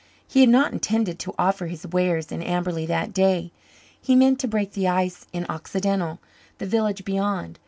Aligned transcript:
He 0.27 0.39
had 0.39 0.49
not 0.49 0.73
intended 0.73 1.19
to 1.19 1.35
offer 1.37 1.67
his 1.67 1.85
wares 1.85 2.31
in 2.31 2.41
Amberley 2.41 2.87
that 2.87 3.13
day. 3.13 3.51
He 4.01 4.15
meant 4.15 4.39
to 4.39 4.47
break 4.47 4.71
the 4.73 4.87
ice 4.87 5.27
in 5.31 5.45
Occidental, 5.47 6.17
the 6.57 6.65
village 6.65 7.05
beyond. 7.05 7.59